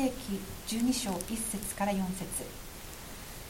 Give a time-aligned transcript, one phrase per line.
[0.00, 0.40] 世紀
[0.78, 2.46] 12章1節から4節。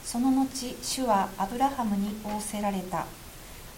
[0.02, 3.06] その後主はアブラハムに仰せられた。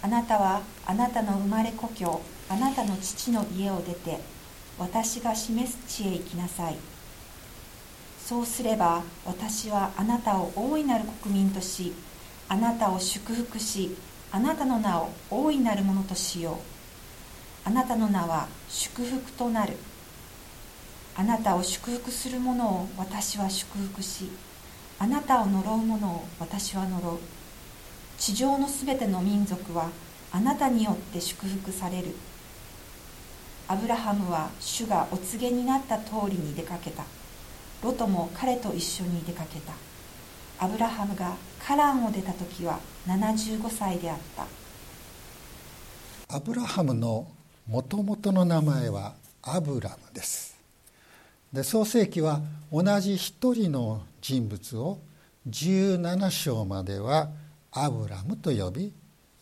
[0.00, 4.20] あなたはあなたの生まれ故郷あなたの父の家を出て
[4.78, 6.78] 私が示す地へ行きなさい。
[8.18, 11.92] そうすれば私はあなたを大いなる国民とし
[12.48, 13.94] あなたを祝福し
[14.30, 17.68] あなたの名を大いなるものとしよう。
[17.68, 19.76] あなたの名は祝福となる。
[21.14, 24.30] あなたを祝福する者を私は祝福し
[24.98, 27.18] あなたを呪う者を私は呪う。
[28.18, 29.90] 地上のすべての民族は
[30.30, 32.14] あなたによって祝福される。
[33.68, 37.04] アブラハムは主がお告げになった通りに出かけた。
[37.82, 39.72] ロトも彼と一緒に出かけた。
[40.64, 44.46] アブラハムがカランを出た時は75歳であった。
[46.36, 47.26] アブラハムの
[47.66, 50.51] もともとの名前はアブラムです。
[51.52, 52.40] で創世記は
[52.72, 54.98] 同じ一人の人物を
[55.48, 57.28] 17章までは
[57.72, 58.92] アブラムと呼び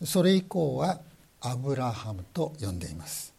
[0.03, 0.99] それ以降は
[1.41, 3.33] アブラハムと呼んでいます。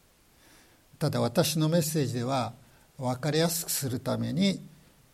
[0.99, 2.53] ただ私のメッセージでは
[2.99, 4.61] 分かりやすくするために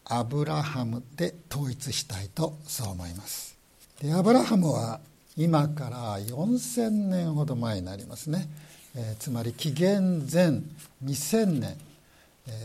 [0.04, 3.56] アブラハムで統一したいとそう思います。
[4.00, 5.00] でアブラハムは
[5.36, 8.48] 今から4000年ほど前になりますね、
[8.96, 10.60] えー、つまり紀元前
[11.04, 11.76] 2000年、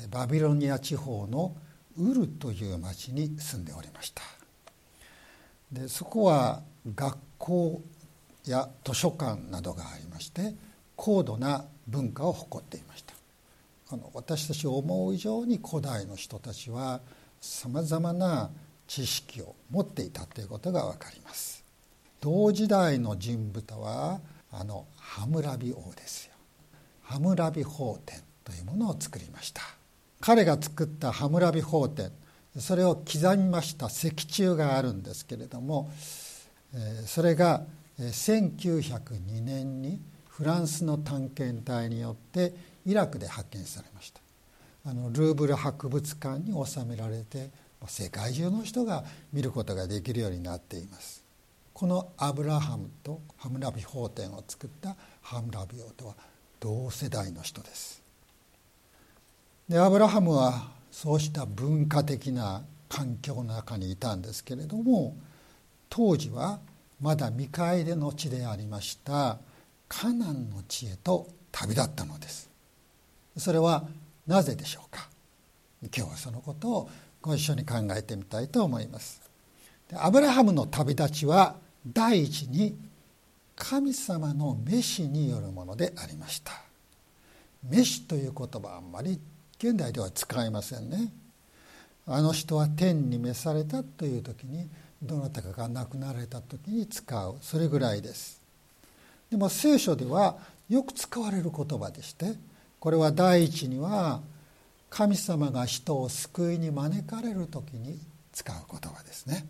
[0.09, 1.55] バビロニア地方の
[1.97, 4.23] ウルという町に住んでおりました。
[5.71, 6.61] でそこは
[6.95, 7.81] 学校
[8.45, 10.53] や図書館などがありまして
[10.95, 13.13] 高度な文化を誇っていました。
[13.91, 17.01] あの私たち思う以上に古代の人たちは
[17.41, 18.49] さまざまな
[18.87, 21.63] 知識を持っていたということが分かります。
[22.21, 26.33] 同時代の人物はあのハムラビ王ですよ。
[27.01, 28.22] ハムラビ法典。
[28.43, 29.61] というものを作りました。
[30.21, 32.11] 彼が作ったハムラビ法典
[32.57, 35.91] それを刻みました石柱があるんですけれども
[37.05, 37.63] それが
[37.99, 42.53] 1902年にフランスの探検隊によって
[42.85, 44.21] イラクで発見されました。
[44.85, 47.49] あのルーブル博物館に収められて
[47.87, 51.23] 世界中の人が見ることができるようになっています。
[51.73, 56.15] このアブラハムとハムラビ法典を作ったハムラビ王とは
[56.59, 58.02] 同世代の人です。
[59.69, 65.15] でアブラハムはそうした文化的な環境の中にいたんですけれども
[65.89, 66.59] 当時は
[67.01, 69.37] まだ未開での地でありました
[69.87, 72.49] カナンの地へと旅立ったのです。
[73.37, 73.83] それは
[74.27, 75.07] なぜでしょうか？
[75.83, 76.89] 今日はそのことを
[77.21, 79.21] ご一緒に考えてみたいと思います。
[79.95, 82.75] アブラハムの旅立ちは第一に
[83.55, 86.53] 神様の召しによるものでありました。
[87.63, 89.19] 召しという言葉あんまり
[89.63, 91.13] 現代では使いませんね
[92.05, 94.67] あの人は天に召されたという時に
[95.01, 98.41] どなたかが亡くなられた時に使うそれぐらいです
[99.31, 100.37] でも聖書では
[100.69, 102.33] よく使われる言葉でして
[102.79, 104.19] これは第一には
[104.89, 107.97] 神様が人を救いに招かれる時に
[108.33, 109.45] 使う言葉ですね。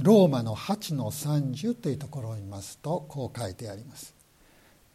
[0.00, 4.14] ローマの8の30というところを見ますとこう書いてあります。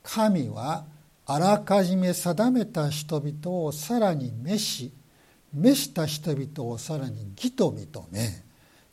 [0.04, 0.84] 神は
[1.30, 4.92] あらかじめ定めた人々をさらに召し
[5.54, 8.44] 召した人々をさらに義と認め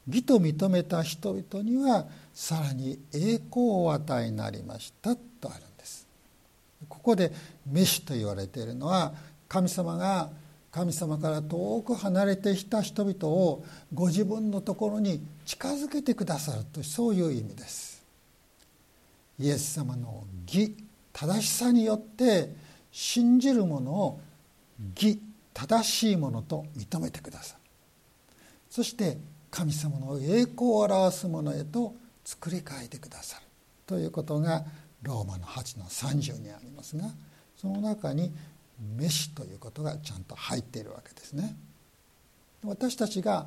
[0.09, 6.09] 義と認めた人々にはさらに栄光を与えになりましたとあるんです
[6.89, 7.33] ここで
[7.71, 9.15] 「召し」と言われているのは
[9.49, 10.31] 神様が
[10.72, 18.03] 神様から遠く離れてきた人々をご自分のところに近づけてくださるとそういう意味です。
[19.39, 20.75] イエス様の義
[21.15, 22.55] 正しさによって
[22.91, 24.21] 信じる者を
[24.95, 25.21] 義
[25.55, 27.61] 正しいものと認めてくださる
[28.69, 29.17] そして
[29.51, 31.95] 神様の栄光を表すものへと
[32.25, 33.47] 作り変えてくださる
[33.87, 34.65] ということが
[35.03, 37.05] ローマの8の30にありますが
[37.57, 38.35] その中に
[38.97, 41.57] 「召し」ということがちゃんと入っているわけですね。
[42.65, 43.47] 私たちが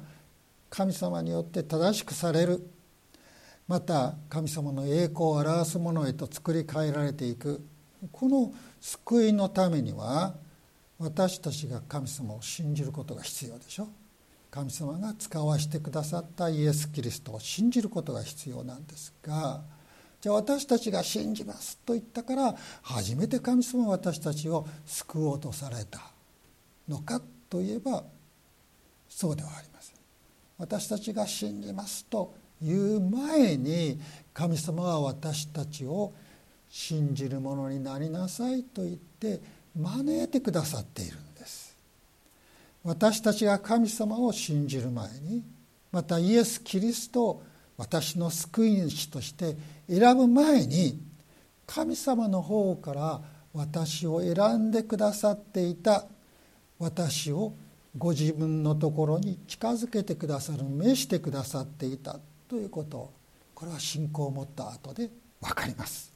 [0.69, 2.69] 神様によって正しくされる
[3.67, 7.61] また神様の栄光を表すものへと作り変えられていく
[8.11, 10.35] この救いのためには
[10.99, 13.87] 私たちが神様を信じることが必要でしょ
[14.49, 19.61] 神様が使わせてくださったイエス・キリストを信じることが必要なんですが
[20.21, 25.99] じゃあ私たちが信じますと言ったから初めて神様は私たちを救おうとされた
[26.87, 28.03] のかといえば
[29.09, 29.95] そうではありません。
[30.57, 33.99] 私たちが信じますという前に
[34.33, 36.13] 神様は私たちを
[36.69, 39.39] 信じる者になりなさいと言って
[39.75, 41.75] 招いてくださっているんです。
[42.83, 45.43] 私たちが神様を信じる前に
[45.91, 47.43] またイエス・キリストを
[47.77, 49.55] 私の救い主として
[49.89, 50.99] 選ぶ前に
[51.65, 53.21] 神様の方から
[53.53, 56.05] 私を選んでくださっていた
[56.79, 57.53] 私を
[57.97, 63.11] ご自分のところに近づけてくださる召してくださっていたということ。
[63.53, 65.09] これは信仰を持った後で
[65.41, 66.11] 分かります。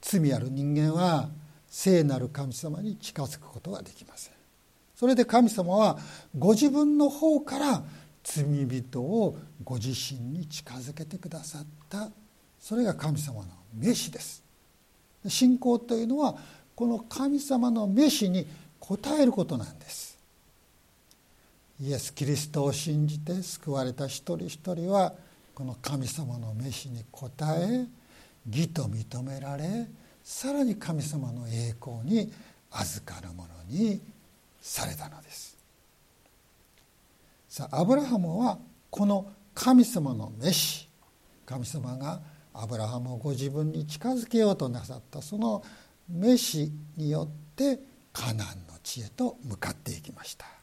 [0.00, 1.28] 罪ある人間は
[1.68, 4.34] 聖なる神様に近づくことができません。
[4.96, 5.98] それで神様は
[6.36, 7.82] ご自分の方から
[8.22, 12.10] 罪人をご自身に近づけてくださった。
[12.60, 14.42] それが神様の召しです。
[15.26, 16.36] 信仰というのは
[16.74, 18.46] この神様の召しに
[18.80, 20.09] 応えることなんです。
[21.80, 25.14] イエス・キリストを信じて救われた一人一人は
[25.54, 27.86] この神様の召しに応え
[28.48, 29.86] 義と認められ
[30.22, 32.30] さらに神様の栄光に
[32.70, 34.00] 預かるものに
[34.60, 35.56] されたのです。
[37.48, 38.58] さあアブラハムは
[38.90, 40.88] この神様の召し
[41.46, 42.20] 神様が
[42.52, 45.64] アブラハムをご自分に近づけようとなさったその
[46.08, 47.80] 召しによって
[48.12, 50.59] カナンの地へと向かっていきました。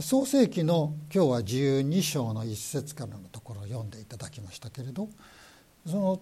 [0.00, 5.08] 創世紀の今日は12章の一節からのところを読んでいただきましたけれど
[5.86, 6.20] その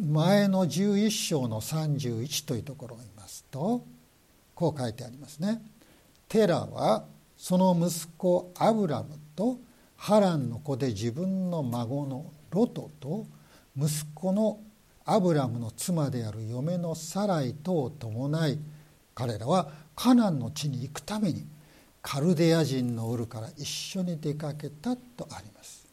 [0.00, 3.84] 前の11章の31というところを見ますと
[4.54, 5.60] こう書いてありますね。
[6.26, 7.04] テラは
[7.36, 9.58] その息子アブラムと
[9.96, 13.26] ハランの子で自分の孫のロトと
[13.76, 14.58] 息子の
[15.04, 18.58] アブラムの妻である嫁のサライとを伴い
[19.14, 21.44] 彼らはカナンの地に行くために
[22.02, 25.86] カルデア人のウルから一緒に出かけたとあります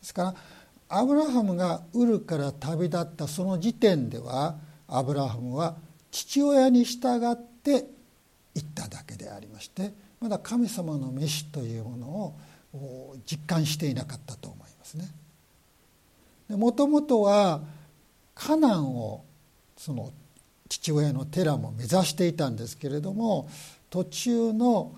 [0.00, 0.34] ですから
[0.88, 4.56] アブラハムがウルから旅立ったその時点では
[4.88, 5.76] アブラハムは
[6.10, 7.86] 父親に従って
[8.54, 12.06] 行っただけでありましてまだ神様の召しというもの
[12.78, 15.08] を実感していなかったと思いますね。
[16.56, 17.62] もともとは
[18.34, 19.24] カナンを
[19.76, 20.12] その
[20.68, 23.48] 父親のテラも目指していたんですけれども
[23.88, 24.92] 途中の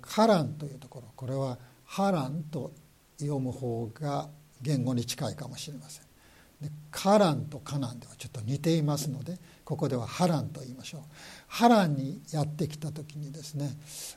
[0.00, 1.08] カランというところ。
[1.14, 2.72] これはハランと
[3.18, 4.28] 読む方が
[4.60, 6.04] 言語に近いかもしれません。
[6.60, 11.00] でカランとカナンではちょっと似ていますのでここではハランと言いましょう。
[11.48, 13.70] ハランにやってきた時にですね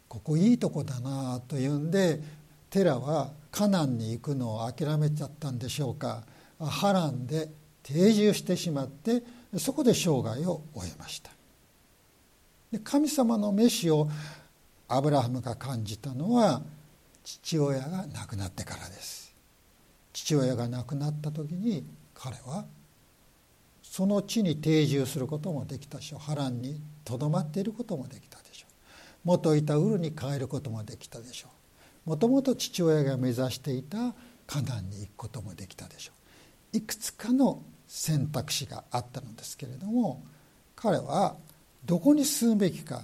[0.07, 2.21] ここいいとこだなというんで
[2.69, 6.23] テラはカナンに行くのを諦めちゃったんでしょうか。
[6.59, 7.49] 波乱で
[7.83, 9.23] 定住してしまって
[9.57, 11.31] そこで生涯を終えました。
[12.71, 14.09] で神様の召しを
[14.87, 16.61] アブラハムが感じたのは
[17.23, 19.33] 父親が亡くなってからです。
[20.13, 22.65] 父親が亡くなった時に彼は
[23.81, 26.19] その地に定住することもできたでしょう。
[26.19, 28.73] 波乱にとどまっていることもできたでしょう。
[29.23, 31.49] 元いたウルに帰ることもできたでしょ
[32.05, 32.09] う。
[32.09, 34.13] もともと父親が目指していた
[34.45, 36.11] カナンに行くこともできたでしょ
[36.73, 36.77] う。
[36.77, 40.23] いくつかの選択肢があったのですけれども
[40.75, 41.35] 彼は
[41.85, 43.03] どこに住むべきか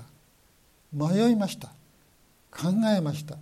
[0.94, 1.70] 迷いました。
[2.52, 3.38] 考えました。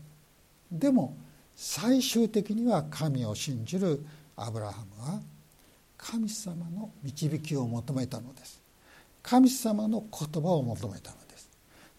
[0.72, 1.16] でも
[1.56, 4.06] 最終的には神を信じる
[4.36, 5.20] アブラハムは
[5.98, 8.62] 神様の導きを求めたのです。
[9.22, 11.50] 神様の言葉を求めたのです。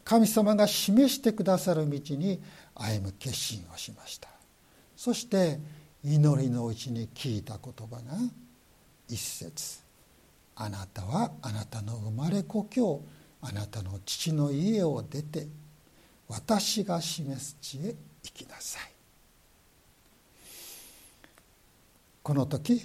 [0.04, 2.40] 神様が示してくださる道に
[2.74, 4.28] 歩む決心をしました。
[4.96, 5.58] そして
[6.02, 8.02] 祈りのうちに聞いた言葉が
[9.08, 9.80] 一節。
[10.56, 13.02] あなたはあなたの生まれ故郷
[13.42, 15.46] あなたの父の家を出て
[16.28, 18.82] 私が示す地へ行きなさい。
[22.22, 22.80] この時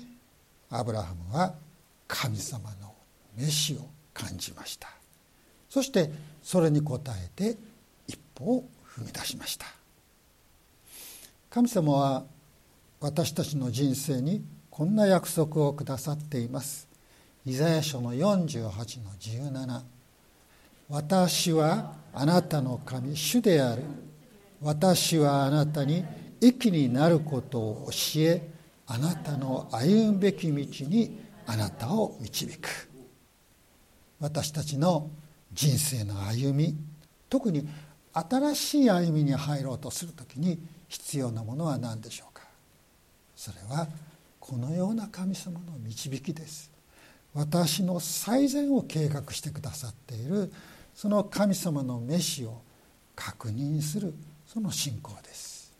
[0.69, 1.53] アブラハムは
[2.07, 2.93] 神様の
[3.37, 4.89] 召しを感じました。
[5.69, 6.09] そして
[6.41, 7.57] それに応えて
[8.07, 9.65] 一歩を踏み出しました。
[11.49, 12.23] 神様は
[12.99, 16.87] 私たちの人生にこんな約束をくださっています。
[17.45, 19.81] イザヤ書の48の17
[20.89, 23.83] 私はあなたの神主である。
[24.61, 26.05] 私はあなたに
[26.41, 28.49] 益になることを教え
[28.87, 32.89] あなたの歩むべき道にあなたを導く。
[34.19, 35.09] 私たちの
[35.51, 36.75] 人生の歩み
[37.29, 37.67] 特に
[38.13, 42.43] 新しい歩みに入ろうとする時に必要なものは何でしょうか。
[43.35, 43.87] それは
[44.39, 46.71] このような神様の導きです。
[47.33, 50.53] 私の最善を計画してくださっている
[50.95, 52.61] その神様の召しを
[53.15, 54.13] 確認する
[54.47, 55.73] その信仰です。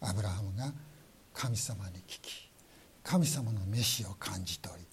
[0.00, 0.72] アブラハムが
[1.34, 2.50] 神様に聞き
[3.02, 4.86] 神様の召しを感じ取り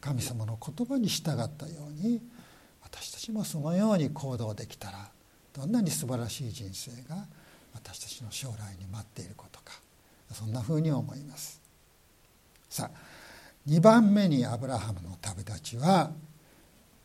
[0.00, 2.22] 神様の言葉に従ったように
[2.82, 5.10] 私たちもそのように行動できたら
[5.52, 7.26] どんなに素晴らしい人生が
[7.74, 9.72] 私たちの将来に待っていることか
[10.32, 11.60] そんなふうに思います。
[12.68, 12.98] さあ
[13.68, 16.10] 2番目にアブラハムの旅立ちは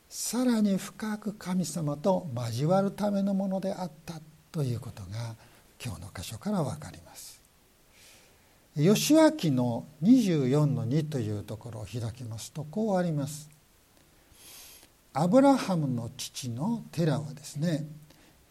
[0.10, 4.16] さらに深く神様と交わるためのものであった
[4.51, 5.36] ということが
[5.84, 7.39] 今日の箇所から分かります。
[8.75, 13.50] 義明の24の2というところを開きますとこうあります。
[15.13, 17.86] アブラハムの父のテラはですね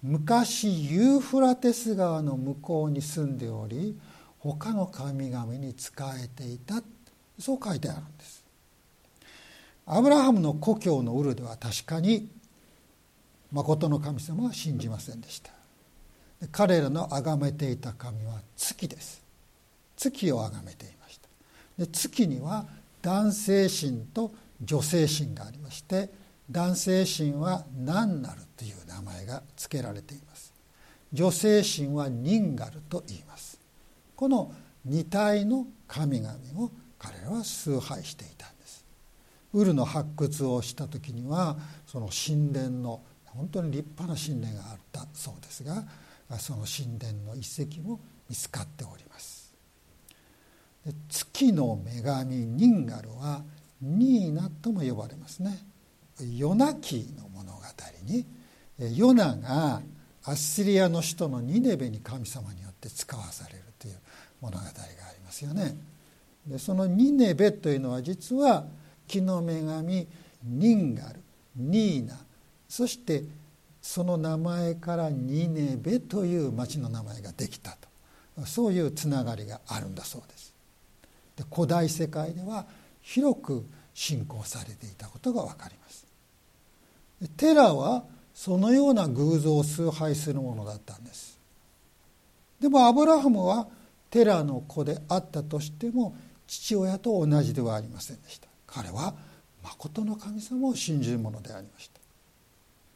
[0.03, 3.99] 昔ユーフラテス川の向こうに住んでおり
[4.39, 5.91] 他の神々に仕
[6.23, 6.83] えていた
[7.39, 8.38] そう書いてあるんです。
[9.91, 12.29] アブラハムの故郷のウルでは確かに
[13.51, 15.51] 誠の神様は信じませんでした。
[16.53, 19.23] 彼らの崇めていた神は月です。
[19.97, 21.29] 月を崇めていました。
[21.79, 22.67] で月には
[23.01, 24.31] 男性神と
[24.63, 26.11] 女性神がありまして
[26.51, 30.53] 男性神は何なるという名前が付けられています。
[31.15, 33.59] 女性神はニンガルと言います。
[34.15, 34.53] この
[34.85, 38.53] 二体の神々を彼らは崇拝していた。
[39.59, 45.85] ウルの発掘をした時にはその神殿の本当に立派な神殿があったそうですが
[46.39, 49.53] その神殿の遺跡も見つかっております。
[51.09, 53.43] 月の女神ニンガルは
[53.83, 55.59] ニーナとも呼ばれますね。
[56.37, 57.61] ヨナ記の物語
[58.05, 58.27] に
[58.97, 59.83] ヨナが
[60.25, 63.95] アッシリアの首都のニネベに神様によって使わされるという
[64.41, 64.73] 物語があ
[65.13, 65.77] りますよね。
[66.47, 68.67] でそのニネベというのは実は
[69.09, 70.07] 木の女神
[70.45, 71.21] ニンガル
[71.57, 72.17] ニーナ。
[72.69, 73.25] そして
[73.83, 77.77] その名前からニネベという町の名前ができた
[78.37, 78.47] と。
[78.47, 80.55] そういうつながりがあるんだそうです。
[81.37, 82.67] で古代世界では
[83.03, 86.07] 広く信仰されていたことが分かります。
[87.37, 91.39] テラはそのような偶像を崇拝するものだったんです。
[92.61, 93.67] でもアブラハムは
[94.11, 98.48] テラの子であったとしても父親と同じではありませんでした。
[98.69, 99.15] 彼は
[99.63, 102.01] 誠の神様を信じるものでありました。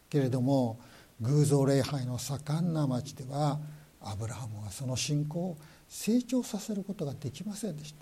[0.08, 0.78] けれども
[1.20, 3.58] 偶像礼拝の盛んな町では
[4.00, 5.56] アブラハムはその信仰を
[5.88, 7.94] 成長させることができませんでし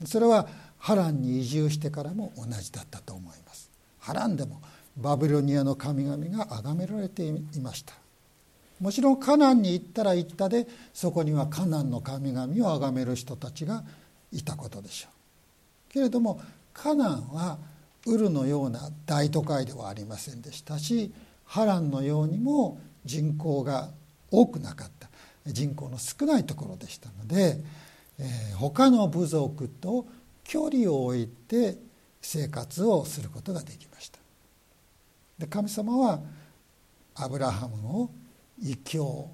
[0.00, 0.06] た。
[0.06, 3.70] それはハランに移住してからも同じだったと思います。
[3.98, 4.62] ハランでも
[4.96, 7.94] バビロニアの神々が崇められていました。
[8.80, 13.84] もちろんカナンに行ったら行ったでそこにはカナンの神々を崇める人たちが
[14.32, 15.92] いたことでしょう。
[15.92, 16.40] けれども
[16.72, 17.58] カナンは
[18.06, 21.12] ウルのような大都会ではありませんでしたし
[21.44, 23.90] ハランのようにも人口が
[24.30, 25.10] 多くなかった。
[25.46, 27.58] 人口の少ないところでしたので、
[28.18, 30.06] えー、他の部族と
[30.44, 31.76] 距離を置いて
[32.20, 34.18] 生活をすることができました。
[35.38, 36.20] で神様は
[37.14, 38.10] アブラハムを
[38.62, 39.30] 異教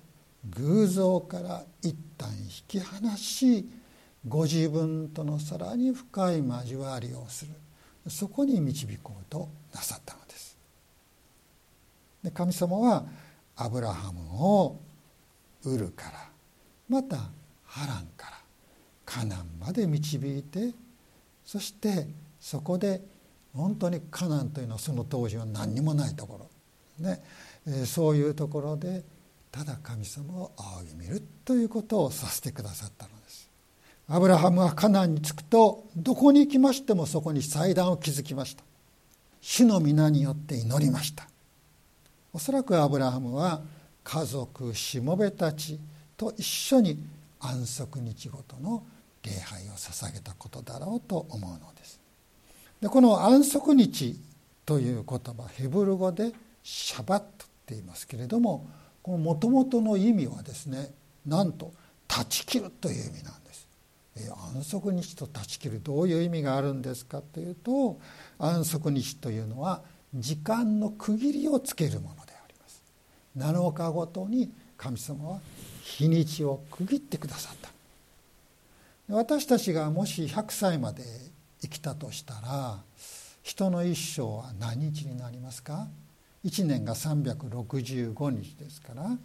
[0.50, 3.68] 偶像から一旦引き離し
[4.26, 7.52] ご自分とのさらに深い交わりをする。
[8.10, 10.56] そこに導こうとなさったのです。
[12.22, 13.04] で神様は
[13.56, 14.80] アブラハムを
[15.64, 16.28] ウルから
[16.88, 17.16] また
[17.64, 18.38] ハランから
[19.04, 20.72] カナンまで導いて
[21.44, 22.06] そして
[22.40, 23.02] そこで
[23.54, 26.48] 本当にカナンというのはその当時は何にもないとこ
[27.00, 27.22] ろ、ね、
[27.86, 29.04] そういうところで
[29.50, 33.15] ただ神様を仰ぎ見るということをさせてくださったの
[34.08, 38.62] アブラハムがカナンに着くとどこに行きましてもそこに祭壇を築きました。
[39.40, 41.28] 主の皆によって祈りました。
[42.32, 43.62] おそらくアブラハムは
[44.04, 45.80] 家族しもべたち
[46.16, 46.98] と一緒に
[47.40, 48.84] 安息日ごとの
[49.24, 52.00] 礼拝を捧げたことだろうと思うのです。
[52.80, 54.20] でこの安息日
[54.64, 56.32] という言葉ヘブル語で
[56.62, 57.28] シャバットっ
[57.66, 58.68] て言いますけれども
[59.02, 60.92] このもともとの意味はですね
[61.24, 61.72] なんと
[62.06, 63.45] 断ち切るという意味なんです。
[64.54, 67.98] 安息日と断ち切るどういう意味があるんですかというと
[68.38, 69.82] 安息日というのは
[70.14, 72.82] 時間の区切りをつけるものであります。
[73.36, 75.40] 7日ごとに神様は
[75.82, 77.70] 日にちを区切ってくださった。
[79.08, 81.04] 私たちがもし100歳まで
[81.60, 82.80] 生きたとしたら
[83.42, 85.86] 人の一生は何日になりますか
[86.44, 89.18] ？1年が365日ですから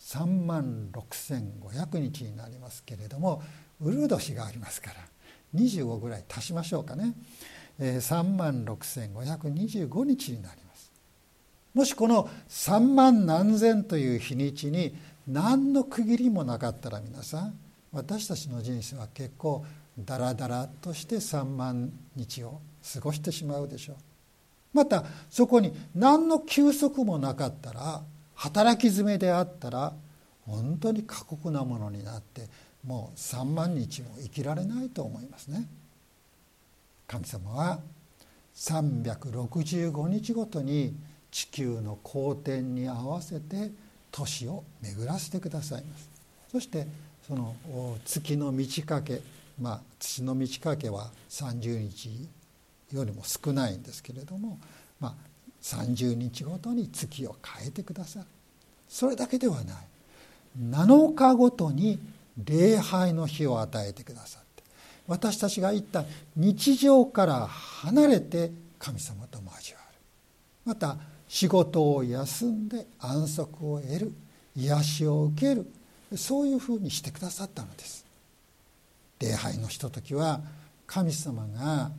[0.00, 3.42] 3万6500日になりますけれども
[3.80, 4.96] ウルー年がありますから
[5.54, 7.14] 25ぐらい足しましょうかね、
[7.78, 10.92] え3万6525日になります。
[11.74, 17.58] もしこの3万何千という日にちに何の区切りもなかったら皆さん
[17.92, 19.64] 私たちの人生は結構
[19.98, 22.60] ダラダラとして3万日を
[22.94, 23.96] 過ごしてしまうでしょう。
[24.74, 28.02] またそこに何の休息もなかったら
[28.34, 29.92] 働き詰めであったら
[30.46, 32.48] 本当に過酷なものになって
[32.88, 35.68] もう3万日も生きられないと思いますね。
[37.06, 37.80] 神様は
[38.54, 40.96] 365日ごとに
[41.30, 43.70] 地球の公転に合わせて
[44.10, 46.08] 年を巡らせてくださいます。
[46.50, 46.86] そして
[47.26, 47.54] その
[48.06, 49.20] 月の満ち欠け
[49.60, 52.26] まあ月の満ち欠けは30日
[52.90, 54.58] よりも少ないんですけれども、
[54.98, 55.14] まあ、
[55.60, 58.26] 30日ごとに月を変えてくださる
[58.88, 59.76] それだけではない。
[60.58, 61.98] 7日ごとに
[62.44, 64.62] 礼拝の日を与えてくださって
[65.06, 69.98] 私たちが一旦日常から離れて神様と交わる。
[70.64, 74.12] また仕事を休んで安息を得る。
[74.56, 75.66] 癒しを受ける。
[76.16, 78.04] そういうふうにしてくださったのです。
[79.20, 80.40] 礼拝のひとときは
[80.86, 81.90] 神様が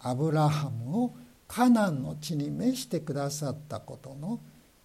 [0.00, 1.14] アブラハムを
[1.46, 4.38] カナンの地に召してくださったことの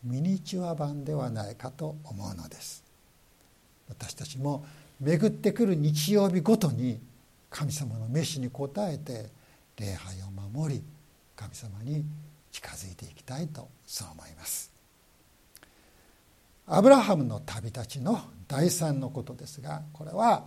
[0.04, 2.84] ミニチュア版ではないかと思うのです。
[3.90, 4.66] 私たちも
[5.00, 7.00] 巡ってくる日曜日ごとに
[7.50, 9.30] 神様の召しに応えて
[9.78, 10.84] 礼拝を守り
[11.36, 12.06] 神様に
[12.52, 14.72] 近づいていきたいとそう思います。
[16.66, 20.46] アブラハムの旅立ちの第三のことですがこれは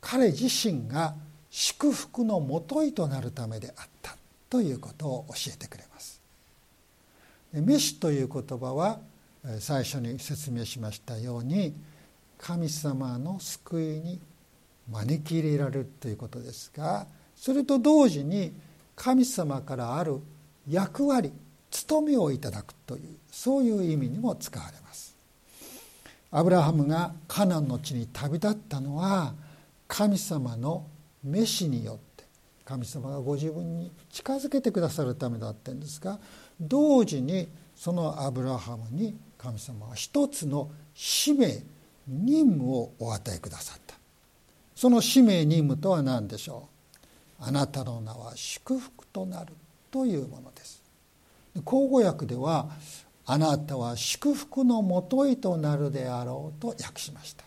[0.00, 1.14] 彼自身が
[1.50, 4.16] 祝福のもといとなるためであった
[4.48, 6.20] ということを教えてくれます。
[7.52, 9.00] メシという言葉は
[9.60, 11.74] 最初に説明しましたように
[12.38, 14.20] 神様の救いに
[14.90, 18.52] 招き入れられるということですがそれと同時に
[18.96, 20.20] 神様からある
[20.68, 21.32] 役割
[21.70, 25.16] 務めをいただくというそういう意味にも使われます。
[26.30, 29.34] アブラハムがカナンの地に旅立ったのは
[29.86, 30.86] 神様の
[31.24, 32.24] 召しによって
[32.64, 36.18] 神様がご自分に近づけてくださるためだったんですが
[36.60, 41.62] 同時にそのアブラハムに神様は一つの使命
[42.08, 43.94] 任務をお与えくださった。
[44.74, 46.68] その使命任務とは何でしょ
[47.40, 47.44] う？
[47.44, 49.52] あなたの名は祝福となる
[49.90, 50.82] というものです。
[51.64, 52.70] 口語訳では
[53.26, 57.44] あなたは祝福のもといとなるであろうと訳しました。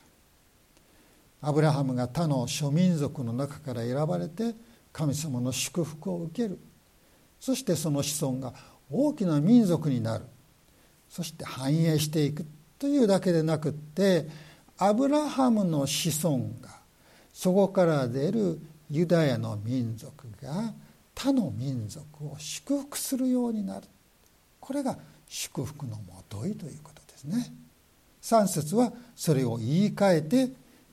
[1.42, 4.54] アブラハムが他の諸民族の中から選ばれて
[4.94, 6.60] 神様の祝福を受ける。
[7.40, 8.54] そしてその子孫が
[8.92, 10.26] 大きな民族になる。
[11.10, 12.46] そして繁栄していく
[12.78, 14.28] というだけでなくって
[14.84, 16.70] アブラハムの子孫が
[17.32, 20.74] そこから出るユダヤの民族が
[21.14, 23.86] 他の民族を祝福するようになる。
[24.60, 27.54] これが祝福のもといということですね。
[28.24, 30.50] 3節はそれを言い換えて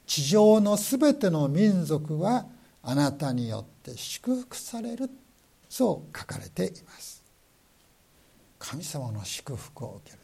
[0.07, 2.45] 地上のすべての民族は
[2.83, 5.09] あなたによって祝福される。
[5.71, 7.23] そう書かれています。
[8.59, 10.19] 神様の祝福を受ける。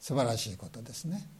[0.00, 1.37] 素晴らしいことですね。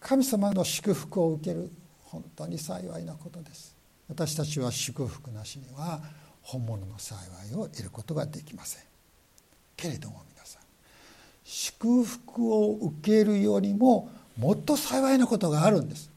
[0.00, 1.70] 神様の祝福を受ける
[2.04, 3.74] 本当に幸いなことです。
[4.08, 6.00] 私たちは祝福なしには
[6.42, 7.16] 本物の幸
[7.50, 8.82] いを得ることができません。
[9.76, 10.62] けれども皆さん
[11.44, 16.10] 祝福を受けるよりももっと幸いなことがあるんです。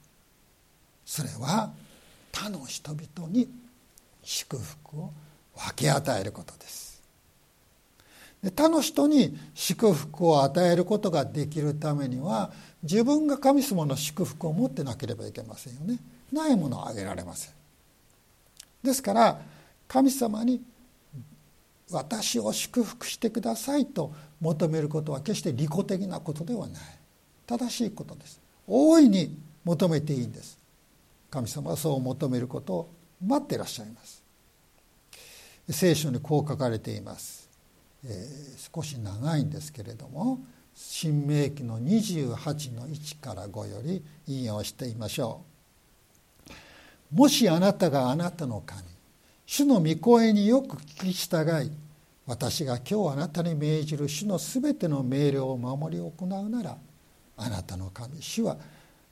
[1.05, 1.71] それは
[2.31, 3.49] 他の人々に
[4.23, 5.11] 祝福を
[5.55, 7.01] 分け与えることです。
[8.41, 12.51] で他の人に祝福を与えることができるためには
[12.83, 15.99] 自分が神様の祝福を持ってなければいけませんよね。
[16.31, 17.53] ないものをあげられません。
[18.83, 19.41] ですから
[19.87, 20.61] 神様に
[21.91, 26.81] 私を祝福してくださいと求めることは決して利己的なことではない。
[27.45, 28.39] 正しいことです。
[28.67, 30.57] 大いに求めていいんです。
[31.29, 32.93] 神様はそう求めることを
[33.25, 34.21] 待っていらっしゃいます。
[35.69, 37.49] 聖書にこう書かれています、
[38.05, 40.39] えー、少し長いんですけれども
[40.83, 45.43] 新明記の28の1から5より引用してみましょ
[47.13, 47.15] う。
[47.15, 48.81] もしあなたがあなたの神
[49.45, 51.71] 主の御声によく聞き従い
[52.25, 56.77] 私が今日あなたに命じる主のすべての命令を守り行うなら
[57.37, 58.57] あなたの神主は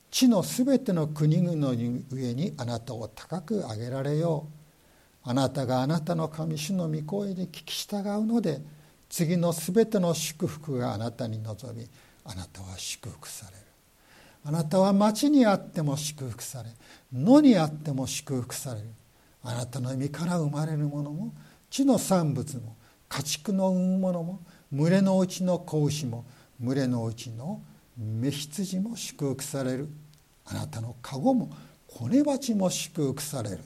[0.10, 1.74] 地のすべての国々の
[2.10, 4.48] 上にあなたを高く上げられよ
[5.24, 5.30] う。
[5.30, 8.60] あなたがあなたの神主の御声に聞き従うので
[9.10, 11.90] 次のすべての祝福があなたに望み
[12.24, 13.64] あなたは祝福される。
[14.46, 16.70] あなたは町にあっても祝福され
[17.12, 18.88] 野にあっても祝福される。
[19.44, 21.34] あなたの身から生まれるものも
[21.70, 22.76] 地の産物も
[23.08, 24.40] 家畜の産むものも
[24.72, 26.26] 群れのうちの子牛も
[26.62, 27.62] 群れのうちの
[27.98, 29.90] 雌羊も祝福される。
[30.46, 31.50] あなたの籠も
[31.88, 33.60] 子ネバチも祝福される。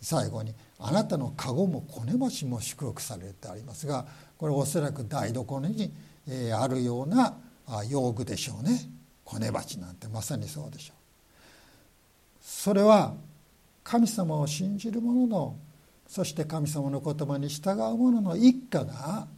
[0.00, 0.52] 最後に
[0.84, 4.04] あなたの籠も子ネバチも祝福されるってありますが
[4.36, 5.92] これおそらく台所に
[6.52, 7.36] あるような
[7.88, 8.80] 用具でしょうね。
[9.24, 10.96] コネ鉢なんてまさにそうでしょう。
[12.40, 13.14] それは
[13.84, 15.56] 神様を信じる者の
[16.08, 19.28] そして神様の言葉に従う者の一家が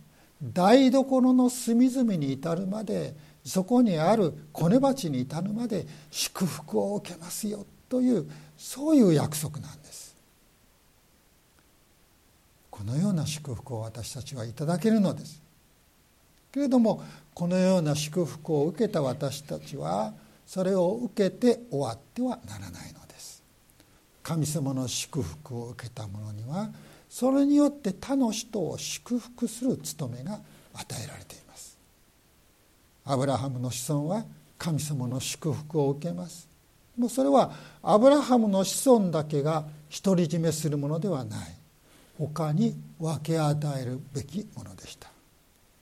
[0.43, 10.14] 台所の隅々に至るまでそこにあるコネ鉢に至るまで祝福を受けますよというそういう約束なんです。
[12.75, 15.41] このような祝福を私たちはいただけるのです。
[16.51, 20.13] けれどもこのような祝福を受けた私たちは
[20.45, 23.45] それを受けて終わってはならないのです。
[24.25, 26.69] 神様の祝福を受けた者には
[27.09, 30.41] それによって他の人を祝福する務めが
[30.75, 31.79] 与えられています。
[33.05, 34.25] アブラハムの子孫は
[34.59, 36.49] 神様の祝福を受けます。
[36.99, 37.53] もうそれは
[37.85, 39.65] アブラハムの子孫だけが
[40.03, 41.54] 独り占めするものではない。
[42.19, 45.09] 他に分け与えるべきものでした。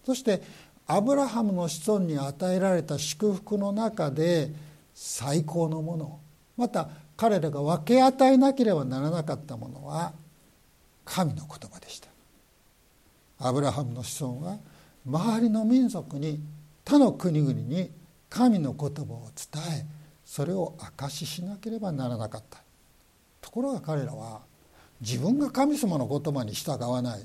[0.05, 0.43] そして
[0.87, 4.53] アブラハムの子孫に与えられた祝福の中で
[4.95, 6.19] 最高のもの
[6.57, 10.13] また彼らが分け与えなければならなかったものは
[11.05, 12.09] 神の言葉でした。
[13.39, 14.59] アブラハムの子孫は
[15.07, 16.41] 周りの民族に
[16.85, 17.91] 他の国々に
[18.29, 19.87] 神の言葉を伝え
[20.25, 22.59] それを証ししなければならなかった。
[23.41, 24.41] ところが彼らは
[25.03, 27.21] 自分が神様の言葉に従わない、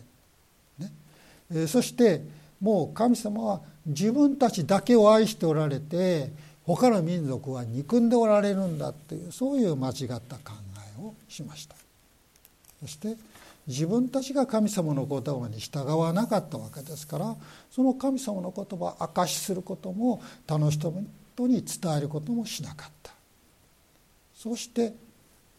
[0.80, 1.68] ね。
[1.68, 2.24] そして
[2.60, 6.32] もう神様は自分たちだけを愛しておられて
[6.66, 10.54] 他の民族は憎んでおられるんだというそういう間違った考
[11.00, 11.76] えをしました。
[12.82, 13.16] そして
[13.68, 17.36] 自分たちが神様の言葉に従わなかったわけですから
[17.70, 23.12] その神様の言葉を証しすることも他の人に伝えることもしなかった。
[24.34, 24.94] そして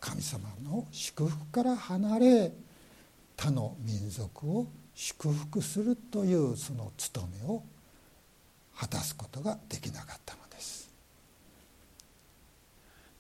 [0.01, 2.53] 神様の祝福から離れ
[3.37, 7.63] 他の民族を祝福するというその務めを
[8.77, 10.89] 果たすことができなかったのです。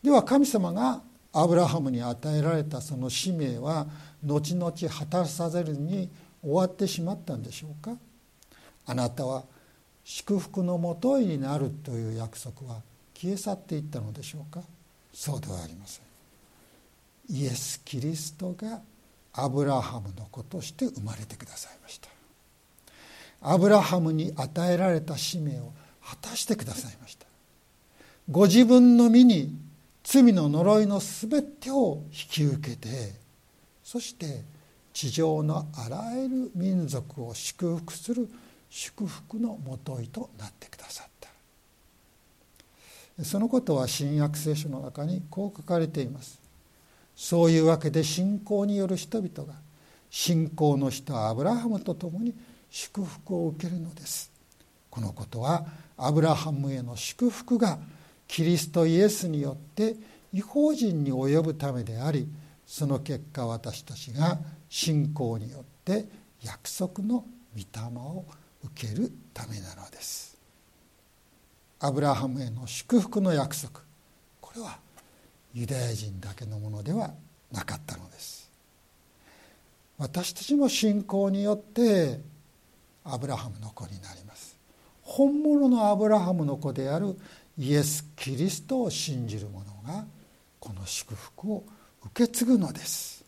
[0.02, 3.86] では神様がアブラハムに与えられたその使命は
[4.24, 6.08] 後々果たさせるに
[6.42, 7.96] 終わってしまったんでしょうか。
[8.86, 9.44] あなたは
[10.04, 12.80] 祝福のもとになるという約束は
[13.14, 14.62] 消え去っていったのでしょうか。
[15.12, 16.04] そうではありません。
[17.30, 18.80] イエス・キリストが
[19.32, 22.08] アブラハムの子として生まれてくださいました。
[23.40, 25.72] アブラハムに与えられた使命を
[26.04, 27.26] 果たしてくださいました。
[28.30, 29.56] ご自分の身に
[30.02, 33.12] 罪の呪いの全てを引き受けて
[33.84, 34.42] そして
[34.92, 38.28] 地上のあらゆる民族を祝福する
[38.70, 41.06] 祝福のもといとなってくださっ
[43.16, 43.24] た。
[43.24, 46.47] そのことは新約聖書の中にこう書かれています。
[47.18, 49.58] そういうわけで信仰による人々が
[50.08, 52.32] 信仰の人アブラハムと共に
[52.70, 54.30] 祝福を受けるのです。
[54.88, 57.80] このことはアブラハムへの祝福が
[58.28, 59.96] キリストイエスによって
[60.32, 62.28] 違法人に及ぶためであり
[62.64, 66.06] その結果私たちが信仰によって
[66.44, 67.24] 約束の
[67.56, 68.26] 御霊を
[68.62, 70.38] 受けるためなのです。
[71.80, 73.80] アブラハムへの祝福の約束。
[74.40, 74.78] これは
[75.54, 77.12] ユダヤ人だけのものでは
[77.52, 78.50] なかったのです。
[79.98, 82.20] 私たちも信仰によって
[83.04, 84.56] アブラハムの子になります。
[85.02, 87.16] 本物のアブラハムの子である
[87.58, 90.04] イエス・キリストを信じる者が
[90.60, 91.64] この祝福を
[92.04, 93.24] 受け継ぐのです。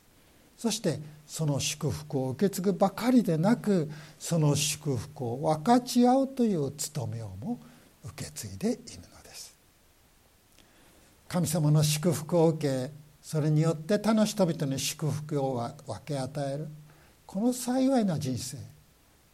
[0.57, 7.59] そしてその祝福を受け継ぐばかりでなくその祝福を分かち合うという務めをも
[8.05, 9.10] 受け継いでいる。
[11.33, 12.91] 神様の祝福を受け
[13.23, 16.67] それによって他の人々に祝福を分け与える。
[17.25, 18.57] この幸いな人生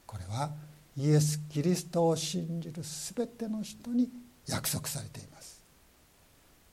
[0.05, 0.51] これは
[0.95, 2.83] イエス・キリストを信じる
[3.15, 4.11] 全ての人に
[4.47, 5.63] 約束されています。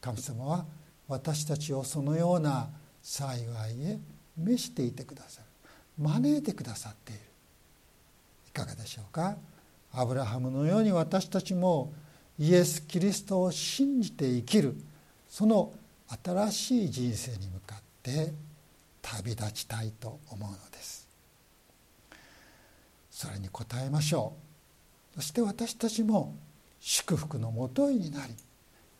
[0.02, 0.66] 神様は
[1.08, 2.68] 私たちをそのような
[3.02, 4.00] 幸いへ
[4.38, 5.48] 召していてくださる。
[6.00, 7.22] 招いてくださっている。
[8.50, 9.38] いかがでしょうか？
[9.94, 11.94] アブラハムのように私たちも
[12.38, 14.76] イエス・キリストを信じて生きる。
[15.34, 15.74] その
[16.24, 18.32] 新しい人生に向かって
[19.02, 21.08] 旅立ちたいと思うのです。
[23.10, 24.34] それに応えましょ
[25.16, 25.16] う。
[25.16, 26.36] そして私たちも
[26.80, 28.36] 祝福のもといになり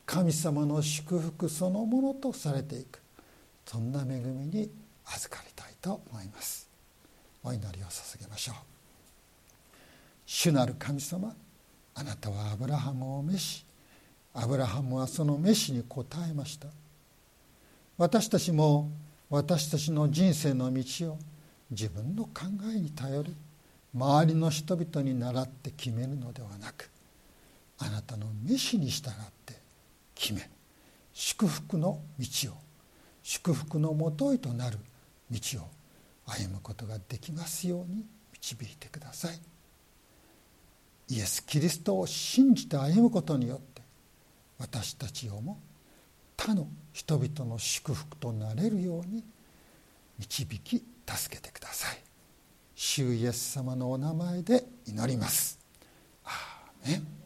[0.08, 3.00] 神様の祝福そのものとされていく。
[3.68, 4.72] そんな恵みに
[5.06, 6.68] 預かりたいと思います。
[7.44, 8.56] お祈りを捧げましょう。
[10.26, 11.36] 主なる神様
[11.94, 13.64] あなたはアブラハムを召し
[14.34, 16.68] アブラハムはその召しに応えました。
[17.98, 18.92] 私たちも
[19.30, 21.18] 私たちの人生の道を
[21.70, 22.42] 自分の考
[22.76, 23.36] えに頼り
[23.94, 26.90] 周りの人々に倣って決めるのではなく
[27.78, 29.14] あなたの召しに従っ
[29.46, 29.56] て
[30.16, 30.50] 決め
[31.14, 32.58] 祝福の道を
[33.22, 34.78] 祝福のもといとなる
[35.32, 35.68] 道を
[36.26, 39.40] 歩むことができますように導いてください。
[41.10, 43.73] イエス・キリストを信じて歩むことによって
[44.58, 45.60] 私たちをも
[46.38, 49.24] 他の人々の祝福となれるように
[50.20, 51.98] 導き助けてください。
[52.76, 55.60] 主イエス様のお名前で祈ります。
[56.26, 57.23] アーメン。